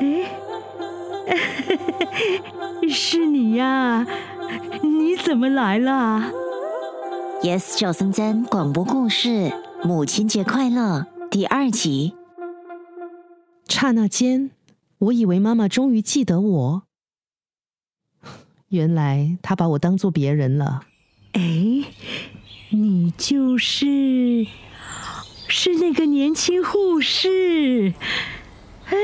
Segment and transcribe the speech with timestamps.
[0.00, 0.32] 哎，
[2.88, 4.06] 是你呀？
[4.82, 6.32] 你怎么来了
[7.42, 9.52] ？Yes，小森森广播故事，
[9.84, 12.14] 母亲节快乐第二集。
[13.68, 14.50] 刹那间，
[14.98, 16.82] 我以为妈妈终于记得我，
[18.68, 20.80] 原来她把我当做别人了。
[21.32, 21.84] 哎，
[22.70, 24.46] 你就是
[25.46, 27.92] 是那个年轻护士？
[28.86, 28.96] 哎，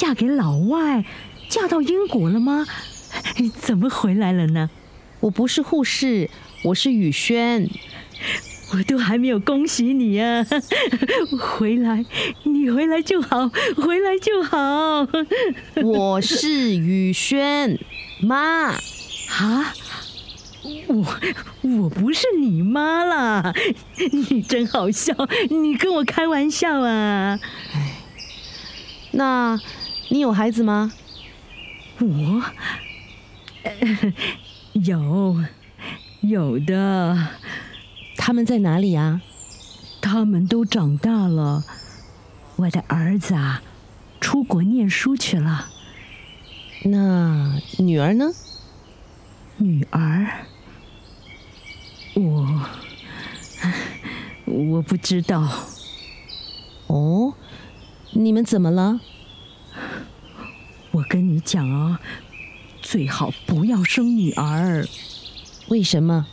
[0.00, 1.04] 嫁给老外，
[1.50, 2.66] 嫁到英国了吗？
[3.60, 4.70] 怎么回来了呢？
[5.20, 6.30] 我不是护士，
[6.64, 7.68] 我是雨轩。
[8.72, 10.42] 我都还没有恭喜你啊！
[11.38, 12.06] 回来，
[12.44, 15.06] 你回来就好，回来就好。
[15.82, 17.78] 我是雨轩
[18.22, 18.78] 妈啊！
[20.86, 21.04] 我
[21.60, 23.52] 我不是你妈啦！
[24.12, 25.14] 你真好笑，
[25.50, 27.38] 你跟我开玩笑啊！
[27.74, 27.96] 哎，
[29.10, 29.60] 那
[30.10, 30.92] 你有孩子吗？
[32.00, 32.42] 我。
[34.72, 35.36] 有，
[36.20, 37.28] 有的，
[38.16, 39.20] 他们在哪里啊？
[40.00, 41.64] 他们都长大了。
[42.56, 43.62] 我的儿子啊，
[44.20, 45.68] 出国念书去了。
[46.84, 48.32] 那女儿呢？
[49.58, 50.46] 女儿，
[52.14, 52.66] 我
[54.46, 55.46] 我不知道。
[56.88, 57.34] 哦，
[58.12, 59.00] 你们怎么了？
[60.92, 62.00] 我跟你讲啊。
[62.82, 64.86] 最好不要生女儿。
[65.68, 66.26] 为什么？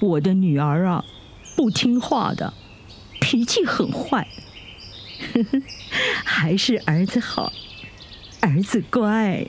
[0.00, 1.04] 我的女儿啊，
[1.54, 2.52] 不听话的，
[3.20, 4.26] 脾气很坏。
[6.24, 7.52] 还是儿子好，
[8.40, 9.46] 儿子乖。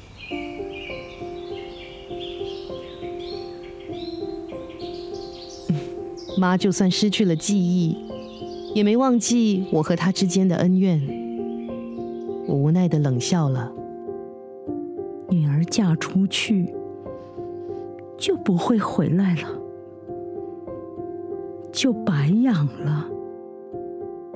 [6.37, 7.97] 妈就算失去了记忆，
[8.75, 11.22] 也没忘记我和她之间的恩怨。
[12.53, 13.71] 我无奈的冷笑了。
[15.27, 16.71] 女儿嫁出去
[18.15, 19.50] 就不会回来了，
[21.72, 23.09] 就白养了。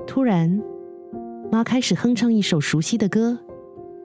[0.08, 0.60] 突然，
[1.52, 3.38] 妈开始哼唱一首熟悉的歌。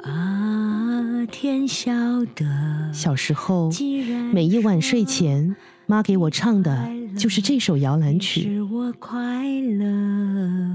[0.01, 1.91] 啊，天晓
[2.35, 2.45] 得。
[2.93, 3.71] 小时候，
[4.35, 5.57] 每一晚睡前，
[5.87, 8.61] 妈给我唱的就是这首摇篮曲。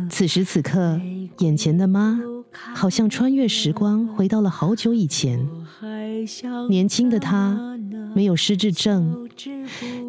[0.09, 0.99] 此时此刻，
[1.37, 2.19] 眼前的妈。
[2.73, 5.47] 好像穿越时光，回到了好久以前。
[6.69, 7.77] 年轻的他
[8.15, 9.29] 没有失智症，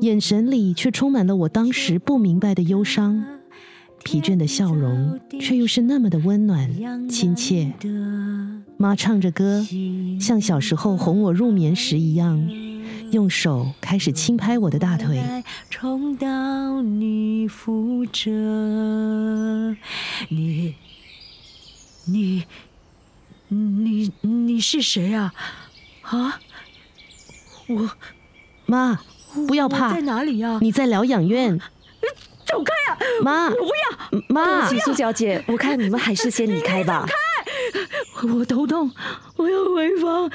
[0.01, 3.25] 眼神里却充满了我当时不明白的忧伤。
[4.05, 7.73] 疲倦的笑容，却又是那么的温暖亲切。
[8.77, 9.67] 妈唱着歌，
[10.21, 12.49] 像小时候哄我入眠时一样，
[13.11, 15.21] 用手开始轻拍我的大腿。
[15.69, 19.77] 重蹈你覆辙，
[20.29, 20.75] 你。
[22.11, 22.45] 你，
[23.49, 25.33] 你你是谁啊？
[26.03, 26.41] 啊，
[27.69, 27.91] 我，
[28.67, 29.01] 妈，
[29.47, 30.59] 不要怕，在哪里呀？
[30.61, 31.61] 你在疗养院。
[32.47, 32.99] 走开呀！
[33.23, 37.07] 妈，我不要，妈，起苏小姐，我看你们还是先离开吧。
[37.07, 37.15] 走开！
[38.35, 38.91] 我头痛，
[39.37, 40.31] 我要回房，我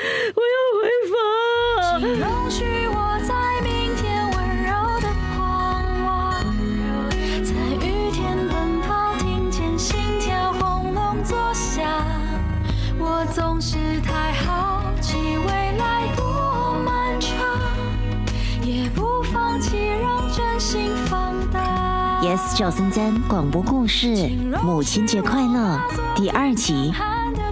[22.43, 22.49] 大。
[22.49, 24.29] Yes，赵森森广播故事，
[24.63, 25.79] 母亲节快乐
[26.15, 26.93] 第二集，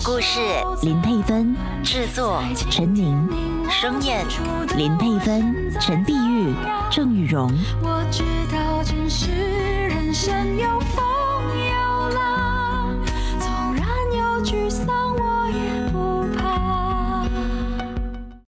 [0.03, 0.40] 故事
[0.81, 3.28] 林佩芬制作，陈宁
[3.69, 4.25] 声演
[4.75, 6.53] 林佩芬、陈碧玉、
[6.90, 7.52] 郑雨荣。
[7.81, 11.20] 我知道真实人生有风。